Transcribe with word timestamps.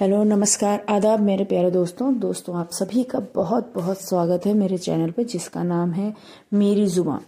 Hello, 0.00 0.24
नमस्कार। 0.24 0.86
आदाब 0.88 1.20
मेरे 1.20 1.44
प्यारे 1.44 1.70
दोस्तों। 1.70 2.18
दोस्तों, 2.18 2.56
आप 2.56 2.70
सभी 2.70 3.04
का 3.04 3.20
बहुत 3.34 3.72
बहुत 3.74 4.00
स्वागत 4.00 4.46
है 4.46 4.54
मेरे 4.54 4.78
चैनल 4.78 5.10
पे, 5.10 5.24
जिसका 5.24 5.62
नाम 5.62 5.90
है 5.90 6.14
मेरी 6.54 6.86
ज़ुबान। 6.86 7.20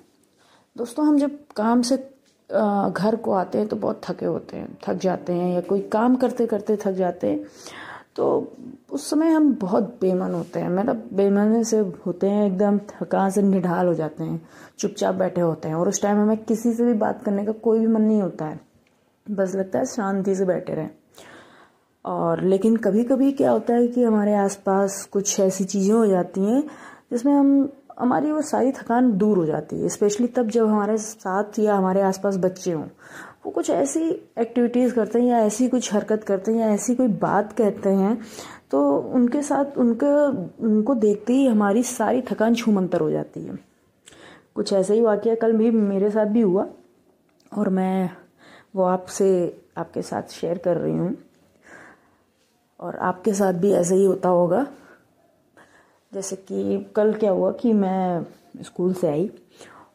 दोस्तों, 0.76 1.06
हम 1.06 1.18
जब 1.18 1.30
काम 1.56 1.82
से 1.82 1.96
घर 2.92 3.16
को 3.16 3.32
आते 3.32 3.58
हैं 3.58 3.68
तो 3.68 3.76
बहुत 3.76 4.00
थके 4.04 4.26
होते 4.26 4.56
हैं, 4.56 4.78
थक 4.88 4.94
जाते 4.94 5.32
हैं, 5.32 5.54
या 5.54 5.60
कोई 5.60 5.80
काम 5.80 6.16
करते 6.16 6.46
करते 6.46 6.76
थक 6.76 6.90
जाते 6.90 7.26
हैं। 7.26 7.44
तो 8.16 8.52
उस 8.90 9.10
समय 9.10 9.28
हम 9.28 9.52
बहुत 9.54 9.98
बेमन 10.00 10.34
होते 10.34 10.60
हैं। 10.60 10.68
मतलब 10.68 11.08
बेमन 11.12 11.62
से 11.62 11.78
होते 12.06 12.26
हैं, 12.26 12.46
एकदम 12.46 12.78
थकान 12.78 13.30
से 13.30 13.42
निढाल 13.42 13.86
हो 13.86 13.94
जाते 13.94 14.24
हैं, 14.24 14.40
चुपचाप 14.78 15.14
बैठे 15.14 15.40
होते 15.40 15.68
हैं। 15.68 15.74
और 15.74 15.88
उस 15.88 16.02
टाइम 16.02 16.18
हमें 16.18 16.36
किसी 16.36 16.72
से 16.72 16.84
भी 16.84 16.94
बात 16.94 17.22
करने 17.24 17.44
का 17.44 17.52
कोई 17.52 17.78
भी 17.78 17.86
मन 17.86 18.02
नहीं 18.02 18.22
होता 18.22 18.46
है। 18.46 18.60
बस 19.30 19.54
लगता 19.54 19.78
है 19.78 19.84
शांति 19.84 20.34
से 20.34 20.44
बैठे 20.44 20.74
रहें। 20.74 20.90
और 22.04 22.42
लेकिन 22.44 22.76
कभी 22.76 23.04
कभी 23.04 23.30
क्या 23.32 23.50
होता 23.50 23.74
है 23.74 23.86
कि 23.86 24.02
हमारे 24.04 24.34
आसपास 24.34 25.04
कुछ 25.12 25.38
ऐसी 25.40 25.64
चीज़ें 25.64 25.94
हो 25.94 26.06
जाती 26.06 26.40
हैं, 26.40 26.62
जिसमें 27.10 27.32
हम, 27.32 27.68
हमारी 28.00 28.30
वो 28.32 28.42
सारी 28.42 28.72
थकान 28.72 29.10
दूर 29.18 29.38
हो 29.38 29.44
जाती 29.46 29.80
है 29.80 29.88
स्पेशली 29.88 30.26
तब 30.26 30.48
जब 30.48 30.66
हमारे 30.66 30.96
साथ 30.98 31.58
या 31.58 31.74
हमारे 31.76 32.00
आसपास 32.02 32.36
बच्चे 32.36 32.72
हों। 32.72 32.84
वो 33.44 33.50
कुछ 33.50 33.70
ऐसी 33.70 34.00
एक्टिविटीज़ 34.38 34.94
करते 34.94 35.18
हैं 35.18 35.26
या 35.26 35.38
ऐसी 35.38 35.68
कुछ 35.68 35.92
हरकत 35.94 36.24
करते 36.24 36.52
हैं 36.52 36.60
या 36.60 36.68
ऐसी 36.68 36.94
कोई 36.94 37.08
बात 37.08 37.52
कहते 37.52 37.90
हैं 37.90 38.16
तो 38.70 38.80
उनके 39.14 39.42
साथ, 39.42 39.78
उनके, 39.78 40.06
उनको 40.66 40.94
देखते 40.94 41.32
ही 41.32 41.46
हमारी 41.46 41.82
सारी 41.82 42.22
थकान 42.22 42.54
छूमंतर 42.54 43.00
हो 43.00 43.10
जाती 43.10 43.40
है। 43.42 43.58
कुछ 44.54 44.72
ऐसा 44.72 44.94
ही 44.94 45.00
वाक्य 45.00 45.34
कल 45.36 45.52
भी 45.52 45.70
मेरे 45.70 46.10
साथ 46.10 46.26
भी 46.26 46.40
हुआ 46.40 46.66
और 47.52 47.68
मैं 47.68 48.10
वो 48.76 48.84
आपसे, 48.84 49.58
आपके 49.78 50.02
साथ 50.02 50.32
शेयर 50.32 50.58
कर 50.58 50.76
रही 50.76 50.96
हूँ। 50.96 51.14
और 52.80 52.96
आपके 52.98 53.32
साथ 53.34 53.52
भी 53.52 53.72
ऐसा 53.72 53.94
ही 53.94 54.04
होता 54.04 54.28
होगा। 54.28 54.66
जैसे 56.12 56.36
कि 56.38 56.78
कल 56.96 57.12
क्या 57.14 57.30
हुआ 57.30 57.50
कि 57.52 57.72
मैं 57.72 58.24
स्कूल 58.64 58.92
से 58.94 59.08
आई 59.08 59.30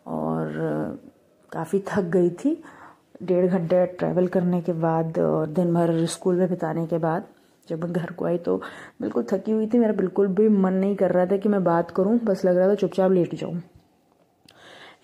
और 0.08 0.52
काफ़ी 1.52 1.80
थक 1.88 2.04
गई 2.10 2.30
थी। 2.36 2.62
डेढ़ 3.24 3.46
घंटे 3.48 3.86
ट्रैवल 3.90 4.28
करने 4.28 4.62
के 4.62 4.74
बाद 4.74 5.20
और 5.20 5.48
दिन 5.48 5.74
भर 5.74 6.06
स्कूल 6.06 6.36
में 6.36 6.50
बिताने 6.50 6.86
के 6.88 6.98
बाद 6.98 7.28
जब 7.68 7.84
मैं 7.84 7.92
घर 7.94 8.12
को 8.12 8.26
आई 8.26 8.38
तो 8.38 8.58
बिल्कुल 9.02 9.26
थकी 9.32 9.52
हुई 9.52 9.68
थी। 9.68 9.80
मेरा 9.80 9.94
बिल्कुल 9.94 10.28
भी 10.28 10.48
मन 10.50 10.74
नहीं 10.74 10.96
कर 10.96 11.12
रहा 11.12 11.26
था 11.26 11.38
कि 11.38 11.50
मैं 11.50 11.64
बात 11.64 11.92
करूँ, 11.92 12.18
बस 12.20 12.46
लग 12.46 12.58
रहा 12.58 12.70
था 12.70 12.76
चुपचाप 12.76 13.12
लेट 13.12 13.36
जाऊँ। 13.36 13.56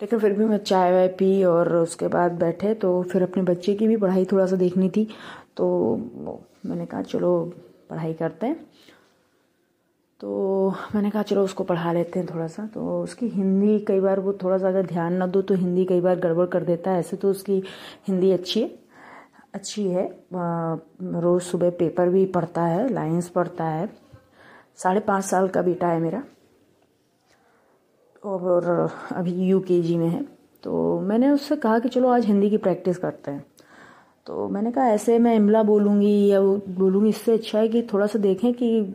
लेकिन 0.02 0.18
फिर 0.18 0.32
भी 0.32 0.44
मैं 0.44 0.58
चाय 0.58 0.92
वाय 0.92 1.08
पी 1.08 1.42
और 1.44 1.74
उसके 1.76 2.08
बाद 2.08 2.32
बैठे 2.38 2.74
तो 2.74 3.02
फिर 3.02 3.22
अपने 3.22 3.42
बच्चे 3.42 3.74
की 3.74 3.88
भी 3.88 3.96
पढ़ाई 3.96 4.24
थोड़ा 4.32 4.46
सा 4.46 4.56
देखनी 4.56 4.88
थी। 4.90 5.06
तो 5.56 5.96
मैंने 6.66 6.86
कहा, 6.86 7.02
चलो 7.02 7.52
पढ़ाई 7.92 8.12
करते 8.14 8.46
हैं। 8.46 8.66
तो 10.20 10.28
मैंने 10.94 11.10
कहा, 11.10 11.22
चलो 11.22 11.44
उसको 11.44 11.64
पढ़ा 11.64 11.92
लेते 11.92 12.18
हैं 12.20 12.34
थोड़ा 12.34 12.46
सा 12.46 12.66
तो 12.66 13.02
उसकी 13.02 13.28
हिंदी 13.28 13.78
कई 13.78 14.00
बार 14.00 14.20
वो 14.20 14.32
थोड़ा 14.32 14.58
सा 14.58 14.68
अगर 14.68 14.86
ध्यान 14.86 15.12
ना 15.12 15.26
दो 15.26 15.42
तो 15.42 15.54
हिंदी 15.54 15.84
कई 15.84 16.00
बार 16.00 16.18
गड़बड़ 16.18 16.46
कर 16.46 16.64
देता 16.64 16.90
है। 16.90 17.00
ऐसे 17.00 17.16
तो 17.16 17.30
उसकी 17.30 17.62
हिंदी 18.08 18.30
अच्छी 18.32 18.60
है। 18.62 18.78
अच्छी 19.54 19.86
है। 19.88 20.04
रोज़ 21.02 21.42
सुबह 21.42 21.70
पेपर 21.70 22.08
भी 22.08 22.24
पढ़ता 22.26 22.64
है, 22.64 22.88
लाइंस 22.92 23.28
पढ़ता 23.28 23.64
है। 23.64 23.88
साढ़े 24.76 25.00
पाँच 25.00 25.24
साल 25.24 25.48
का 25.48 25.62
बेटा 25.62 25.88
है 25.88 26.00
मेरा। 26.00 26.22
और 28.24 28.90
अभी 29.12 29.32
यू 29.32 29.58
में 29.98 30.08
है। 30.08 30.22
तो 30.62 31.00
मैंने 31.00 31.30
उससे 31.30 31.56
कहा 31.56 31.78
कि, 31.78 31.88
चलो 31.88 32.08
आज 32.08 32.26
हिंदी 32.26 32.50
की 32.50 32.56
प्रैक्टिस 32.56 32.98
करते 32.98 33.30
हैं। 33.30 33.44
तो 34.26 34.48
मैंने 34.48 34.72
कहा, 34.72 34.86
ऐसे 34.86 35.18
मैं 35.18 35.36
इमला 35.36 35.62
बोलूँगी 35.62 36.26
या 36.26 36.40
वो 36.40 36.56
बोलूँगी, 36.68 37.08
इससे 37.08 37.32
अच्छा 37.32 37.58
है 37.58 37.68
कि 37.68 37.82
थोड़ा 37.82 38.06
सा 38.06 38.18
देखें 38.18 38.52
कि 38.54 38.94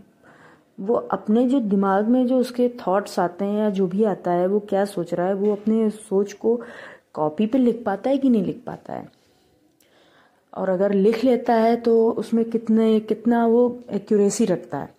वो 0.80 0.94
अपने 0.94 1.48
जो 1.48 1.60
दिमाग 1.60 2.08
में 2.08 2.28
जो 2.28 2.38
उसके 2.38 2.70
थॉट्स 2.70 3.20
आते 3.20 3.46
हैं 3.46 3.60
या 3.60 3.70
जो 3.70 3.88
भी 3.88 4.04
आता 4.04 4.32
है, 4.32 4.48
वो 4.48 4.60
क्या 4.60 4.86
सोच 4.86 5.14
रहा 5.14 5.28
है, 5.28 5.34
वो 5.34 5.52
अपने 5.52 5.90
सोच 5.90 6.34
को 6.34 6.62
कॉपी 7.14 7.46
पे 7.46 7.58
लिख 7.58 7.84
पाता 7.86 8.10
है 8.10 8.18
कि 8.18 8.30
नहीं 8.30 8.44
लिख 8.44 8.64
पाता 8.68 8.94
है? 8.94 9.10
और 10.54 10.70
अगर 10.70 10.92
लिख 10.92 11.24
लेता 11.24 11.54
है 11.54 11.76
तो 11.76 12.12
उसमें 12.12 12.46
कितने, 12.46 13.00
कितना 13.00 13.46
वो 13.46 13.80
एक्यूरेसी 13.92 14.46
रखता 14.46 14.78
है। 14.78 14.96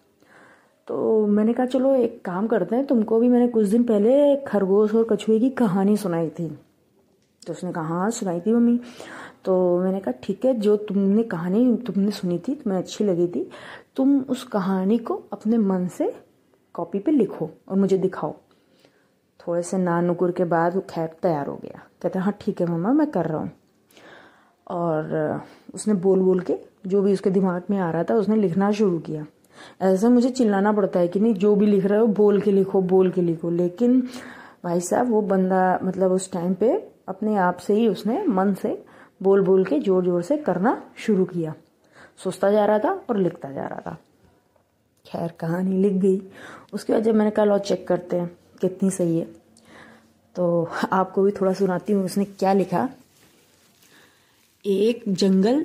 तो 0.89 1.27
मैंने 1.27 1.53
कहा, 1.53 1.67
चलो, 1.67 1.95
एक 1.95 2.25
काम 2.25 2.47
करते 2.47 2.77
हैं, 2.77 2.87
तुमको 2.87 3.21
भी 3.21 3.29
मैंने 3.29 3.49
कुछ 3.49 3.67
दिन 3.67 3.83
पहले 3.83 4.37
खरगोश 4.37 4.95
और 4.95 5.07
कछुए 5.11 5.39
की 5.41 5.51
कहानी 5.51 5.97
सुनाई 5.97 6.29
थी। 6.29 6.49
तो 7.47 7.53
उसने 7.53 7.73
कहा 7.73 7.85
हाँ 7.85 8.11
सुनाई 8.11 8.41
थी 8.41 8.53
मम्मी। 8.53 8.81
तो 9.49 9.79
मैंने 9.81 10.01
कहा, 10.01 10.13
ठीक 10.23 10.45
है, 10.45 10.55
जो 10.55 10.77
तुमने 10.77 11.23
कहानी 11.23 11.77
तुमने 11.77 12.11
सुनी 12.11 12.39
थी 12.39 12.55
तुम्हें 12.55 12.79
अच्छी 12.81 13.05
लगी 13.05 13.27
थी। 13.27 13.51
तुम 13.97 14.21
उस 14.21 14.43
कहानी 14.45 14.99
को 14.99 15.15
अपने 15.33 15.59
मन 15.59 15.87
से 15.89 16.13
कॉपी 16.75 16.99
पे 16.99 17.11
लिखो 17.11 17.51
और 17.69 17.77
मुझे 17.77 17.99
दिखाओ। 17.99 18.35
थोड़े 19.41 19.63
से 19.63 19.79
ना 19.79 20.01
नुकुर 20.01 20.31
के 20.31 20.45
बाद 20.45 20.75
वो 20.75 20.81
खैर 20.81 21.07
तैयार 21.23 21.47
हो 21.47 21.55
गया। 21.57 21.83
कहते, 22.03 22.19
हैं 22.19 22.25
हाँ 22.25 22.35
ठीक 22.41 22.61
है 22.61 22.67
मम्मा, 22.67 22.93
मैं 22.93 23.11
कर 23.11 23.27
रहा 23.27 23.39
हूँ। 23.39 23.51
और 24.71 25.41
उसने 25.75 25.95
बोल 25.95 26.21
बोल 26.21 26.41
के 26.41 26.57
जो 26.87 27.03
भी 27.03 27.13
उसके 27.13 27.31
दिमाग 27.31 27.63
में 27.71 27.79
आ 27.79 27.91
रहा 27.91 28.05
था, 28.05 28.15
उसने 28.15 28.37
लिखना 28.37 28.71
शुरू 28.73 28.99
किया। 28.99 29.27
ऐसे 29.83 30.09
मुझे 30.09 30.31
चिल्लाना 30.31 30.73
पड़ता 30.73 31.01
है 31.01 31.09
कि 31.09 31.21
नहीं, 31.21 31.35
जो 31.35 31.55
भी 31.57 31.67
लिख 31.67 31.85
रहे 31.85 31.99
हो, 31.99 32.07
बोल 32.07 32.41
के 32.41 32.53
लिखो, 32.53 32.83
बोल 32.83 33.11
के 33.11 33.23
लिखो। 33.23 33.51
लेकिन 33.51 34.01
भाई 34.65 34.81
साहब, 34.81 35.11
वो 35.11 35.23
बंदा 35.23 35.79
मतलब 35.83 36.13
उस 36.13 36.33
टाइम 36.33 36.55
पे 36.55 36.93
अपने 37.09 37.37
आप 37.37 37.57
से 37.57 37.75
ही 37.75 37.89
उसने 37.89 38.23
मन 38.27 38.55
से 38.55 38.85
बोल 39.21 39.41
बोल 39.41 39.65
के 39.65 39.79
ज़ोर 39.81 40.05
ज़ोर 40.05 40.23
से 40.23 40.37
करना 40.37 40.83
शुरू 40.97 41.25
किया। 41.25 41.55
सोचता 42.25 42.51
जा 42.51 42.65
रहा 42.65 42.79
था 42.79 42.91
और 43.11 43.17
लिखता 43.17 43.51
जा 43.53 43.67
रहा 43.67 43.81
था। 43.81 43.97
खैर, 45.07 45.33
कहानी 45.41 45.83
लिख 45.83 45.93
गई। 45.93 46.21
उसके 46.73 46.93
बाद 46.93 47.03
जब 47.03 47.15
मैंने 47.15 47.31
कहा, 47.31 47.45
लो 47.45 47.59
चेक 47.59 47.87
करते 47.89 48.17
हैं, 48.17 48.31
कितनी 48.61 48.91
सही 48.91 49.19
है। 49.19 49.27
तो 50.37 50.69
आपको 50.93 51.23
भी 51.23 51.31
थोड़ा 51.31 51.53
सुनाती 51.53 51.93
हूँ, 51.93 52.05
उसने 52.05 52.25
क्या 52.25 52.53
लिखा? 52.53 52.89
एक 54.65 55.03
जंगल 55.09 55.63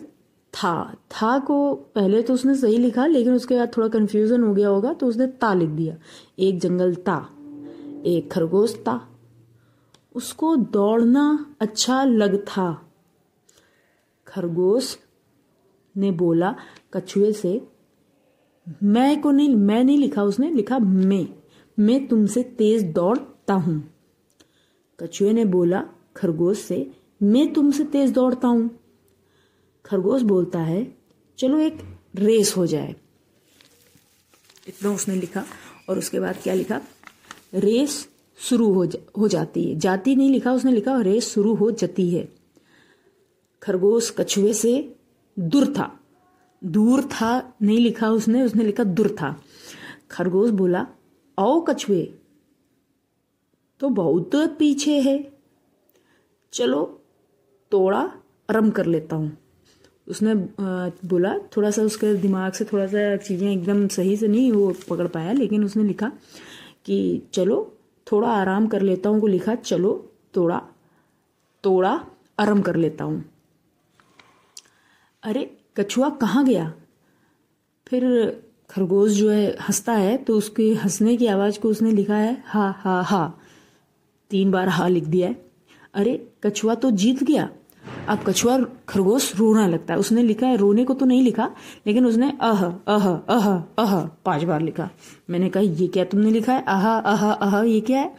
था। 0.54 0.94
था 1.12 1.38
को 1.40 1.74
पहले 1.96 2.22
तो 2.22 2.34
उसने 2.34 2.56
सही 2.56 2.78
लिखा, 2.78 3.06
लेकिन 3.06 3.34
उसके 3.34 3.56
बाद 3.56 3.72
थोड़ा 3.78 3.88
कंफ्यूजन 3.88 4.44
हो 4.44 4.54
गया 4.54 4.70
होगा 4.70 4.94
तो 4.94 5.08
उसने 5.08 5.28
ता 5.28 5.54
लिख 5.54 5.70
दिया। 5.70 5.96
एक 6.40 6.60
जंगल 6.60 6.96
था, 6.98 7.18
एक 8.06 8.32
खरगोश 8.32 8.76
था। 8.78 9.00
उसको 10.16 10.56
दौड़ना 10.56 11.24
अच्छा 11.62 12.04
लग 12.04 12.38
था। 12.48 12.70
खरगोश 14.34 14.98
ने 15.98 16.12
बोला 16.12 16.56
कछुए 16.94 17.32
से 17.32 17.62
मैं 18.84 19.22
को 19.22 19.32
नहीं 19.32 19.56
मैं 19.56 19.84
नहीं 19.84 19.98
लिखा 19.98 20.24
उसने 20.24 20.52
लिखा 20.52 20.80
मैं। 20.80 21.28
मैं 21.80 22.08
तुमसे 22.08 22.44
तेज 22.44 22.84
दौड़ता 22.84 23.54
हूँ। 23.54 23.94
कछुए 25.00 25.34
ने 25.34 25.46
बोला 25.46 25.84
खरगोश 26.16 26.58
से 26.58 26.92
मैं 27.24 27.54
तुमसे 27.54 27.84
तेज 27.84 28.12
दौड़ता 28.12 28.48
हूँ। 28.48 28.80
खरगोश 29.86 30.22
बोलता 30.22 30.60
है 30.60 30.98
चलो 31.38 31.60
एक 31.60 31.78
रेस 32.16 32.58
हो 32.58 32.66
जाए। 32.66 32.96
इतना 34.68 34.92
उसने 34.92 35.16
लिखा 35.16 35.44
और 35.90 35.98
उसके 35.98 36.20
बाद 36.20 36.36
क्या 36.44 36.54
लिखा? 36.54 36.82
रेस 37.54 38.10
शुरू 38.38 38.74
हो 38.74 38.86
जा, 38.86 39.00
हो 39.18 39.28
जाती 39.28 39.64
है। 39.64 39.76
जाती 39.80 40.16
नहीं 40.16 40.30
लिखा 40.30 40.54
उसने 40.54 40.72
लिखा 40.72 41.02
रेस 41.02 41.34
शुरू 41.34 41.56
हो 41.56 41.72
जाती 41.72 42.10
है। 42.10 42.43
खरगोश 43.64 44.10
कछुए 44.18 44.54
से 44.54 44.74
दूर 45.38 45.66
था। 45.74 45.92
दूर 46.62 47.04
था 47.04 47.32
नहीं 47.62 47.80
लिखा 47.80 48.10
उसने 48.10 48.44
उसने 48.44 48.64
लिखा 48.64 48.84
दूर 48.84 49.10
था। 49.22 49.36
खरगोश 50.12 50.50
बोला, 50.52 50.86
आओ 51.38 51.62
कछुए 51.62 52.04
तो 53.82 53.90
बहुत 53.90 54.36
पीछे 54.60 55.00
है। 55.02 55.18
चलो, 56.54 56.84
तोड़ा 57.72 58.00
आरम 58.50 58.70
कर 58.72 58.86
लेता 58.86 59.16
हूँ। 59.16 59.38
उसने 60.08 60.34
बोला 61.08 61.34
थोड़ा 61.58 61.72
सा 61.72 61.82
उसके 61.82 62.14
दिमाग 62.14 62.54
से 62.54 62.66
थोड़ा 62.66 62.86
सा 62.88 63.16
चीज़ें 63.18 63.52
एकदम 63.52 63.88
सही 63.88 64.16
से 64.18 64.28
नहीं 64.28 64.52
वो 64.52 64.74
पकड़ 64.90 65.08
पाया, 65.08 65.32
लेकिन 65.32 65.64
उसने 65.66 65.84
लिखा 65.84 66.12
कि, 66.86 67.22
चलो, 67.34 67.74
थोड़ा 68.08 68.30
आराम 68.30 68.68
कर 68.68 68.82
लेता 68.82 69.10
हूँ, 69.10 69.20
को 69.22 69.28
लिखा, 69.28 69.56
चलो, 69.56 69.94
तोड़ा 70.34 70.62
तोड़ा, 71.64 72.00
आराम 72.40 72.62
कर 72.62 72.76
लेता 72.76 73.04
हूँ। 73.04 73.24
अरे, 75.24 75.58
कछुआ 75.78 76.10
कहाँ 76.10 76.46
गया? 76.46 76.74
फिर 77.88 78.04
खरगोश 78.70 79.12
जो 79.12 79.30
है, 79.30 79.52
हंसता 79.52 79.94
है 79.94 80.18
तो 80.18 80.38
उसके 80.38 80.74
हंसने 80.74 81.18
की 81.18 81.28
आवाज़ 81.28 81.60
को 81.60 81.70
उसने 81.70 81.92
लिखा 81.92 82.16
है, 82.16 82.44
हा 82.46 82.74
हा 82.78 83.02
हा। 83.02 83.34
तीन 84.30 84.52
बार 84.52 84.70
हा 84.70 84.88
लिख 84.88 85.04
दिया 85.04 85.30
है। 85.30 85.46
अरे, 85.94 86.34
कछुआ 86.44 86.76
तो 86.76 86.92
जीत 86.92 87.24
गया। 87.24 87.50
अब 88.08 88.20
कछुआ 88.28 88.58
खरगोश 88.90 89.36
रोना 89.36 89.68
लगता 89.68 89.94
है। 89.94 90.00
उसने 90.00 90.24
लिखा 90.24 90.48
है, 90.48 90.58
रोने 90.58 90.86
को 90.86 90.94
तो 90.94 91.06
नहीं 91.06 91.24
लिखा, 91.24 91.52
लेकिन 91.88 92.06
उसने 92.06 92.38
अह 92.42 92.66
अह 92.66 93.16
अह 93.16 93.58
अह 93.58 94.06
पाँच 94.06 94.44
बार 94.44 94.62
लिखा। 94.62 94.90
मैंने 95.30 95.50
कहा, 95.50 95.64
ये 95.64 95.88
क्या 95.88 96.06
तुमने 96.06 96.32
लिखा 96.32 96.54
है? 96.54 96.64
आह 96.68 96.88
आह 96.88 97.26
आह 97.26 97.64
ये 97.64 97.82
क्या 97.82 98.00
है? 98.00 98.16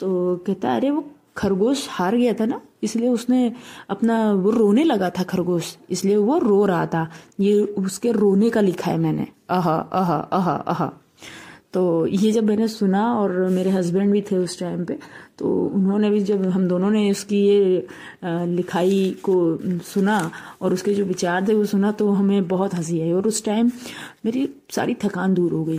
तो 0.00 0.36
कहता 0.36 0.70
है, 0.70 0.76
अरे, 0.76 0.90
वो 0.90 1.10
खरगोश 1.40 1.86
हार 1.90 2.16
गया 2.16 2.32
था 2.34 2.46
ना, 2.46 2.60
इसलिए 2.82 3.08
उसने 3.08 3.52
अपना 3.90 4.32
वो 4.34 4.50
रोने 4.52 4.84
लगा 4.84 5.10
था 5.10 5.22
खरगोश, 5.24 5.76
इसलिए 5.90 6.16
वो 6.18 6.38
रो 6.40 6.64
रहा 6.66 6.86
था। 6.86 7.08
ये 7.40 7.60
उसके 7.60 8.12
रोने 8.12 8.50
का 8.50 8.60
लिखा 8.62 8.90
है 8.90 8.98
मैंने। 8.98 9.26
आहा 9.50 9.76
आहा 9.92 10.18
आहा 10.32 10.54
आहा 10.68 10.92
तो 11.74 12.06
ये 12.06 12.30
जब 12.32 12.44
मैंने 12.44 12.66
सुना 12.68 13.02
और 13.14 13.32
मेरे 13.50 13.70
हस्बैंड 13.70 14.12
भी 14.12 14.20
थे 14.22 14.36
उस 14.36 14.58
टाइम 14.60 14.84
पे 14.84 14.98
तो 15.38 15.50
उन्होंने 15.74 16.10
भी 16.10 16.20
जब 16.20 16.46
हम 16.46 16.66
दोनों 16.68 16.90
ने 16.90 17.10
उसकी 17.10 17.38
ये 17.38 17.86
लिखाई 18.24 19.16
को 19.22 19.34
सुना 19.84 20.18
और 20.60 20.72
उसके 20.72 20.94
जो 20.94 21.04
विचार 21.04 21.46
थे 21.48 21.54
वो 21.54 21.64
सुना 21.64 21.92
तो 21.92 22.10
हमें 22.10 22.48
बहुत 22.48 22.74
हँसी 22.74 23.00
आई। 23.00 23.12
और 23.12 23.26
उस 23.28 23.44
टाइम 23.44 23.70
मेरी 24.24 24.48
सारी 24.70 24.94
थकान 25.04 25.34
दूर 25.34 25.52
हो 25.52 25.64
गई। 25.64 25.78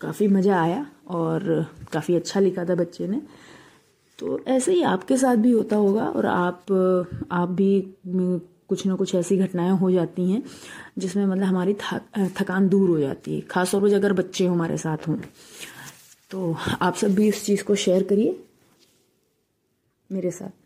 काफ़ी 0.00 0.28
मज़ा 0.28 0.60
आया 0.62 0.86
और 1.10 1.66
काफ़ी 1.92 2.16
अच्छा 2.16 2.40
लिखा 2.40 2.64
था 2.64 2.74
बच्चे 2.74 3.06
ने। 3.08 3.20
तो 4.22 4.38
ऐसे 4.46 4.72
ही 4.72 4.82
आपके 4.82 5.16
साथ 5.16 5.36
भी 5.36 5.52
होता 5.52 5.76
होगा 5.76 6.04
और 6.06 6.26
आप 6.26 6.72
आप 7.32 7.48
भी 7.48 7.94
कुछ 8.68 8.86
ना 8.86 8.94
कुछ 8.94 9.14
ऐसी 9.14 9.36
घटनाएँ 9.36 9.70
हो 9.70 9.90
जाती 9.90 10.30
हैं 10.30 10.42
जिसमें 10.98 11.26
मतलब 11.26 11.44
हमारी 11.44 11.74
थकान 12.18 12.68
दूर 12.68 12.88
हो 12.90 12.98
जाती 12.98 13.34
है। 13.34 13.40
खासतौर 13.40 13.80
पर 13.80 13.94
अगर 13.94 14.12
बच्चे 14.12 14.46
हमारे 14.46 14.76
साथ 14.76 15.08
हों। 15.08 15.16
तो 16.30 16.56
आप 16.80 16.94
सब 16.94 17.14
भी 17.14 17.28
इस 17.28 17.44
चीज़ 17.44 17.64
को 17.64 17.74
शेयर 17.74 18.02
करिए। 18.02 18.44
मेरे 20.12 20.30
साथ। 20.30 20.61